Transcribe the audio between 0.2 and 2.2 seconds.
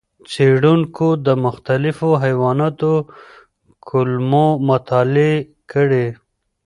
څېړونکو د مختلفو